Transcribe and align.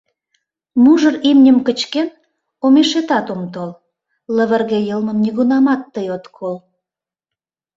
Мужыр 0.83 1.15
имньым 1.29 1.57
кычкен, 1.67 2.09
омешетат 2.65 3.27
ом 3.33 3.41
тол, 3.53 3.71
Лывырге 4.35 4.79
йылмым 4.89 5.17
нигунам 5.23 5.65
тый 5.93 6.07
от 6.15 6.25
кол. 6.37 6.55